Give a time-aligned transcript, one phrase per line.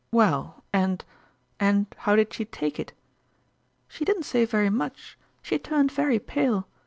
[0.11, 1.05] Well, and
[1.59, 2.91] and how did she take it?""
[3.87, 6.67] She didn't say very much; she turned very pale.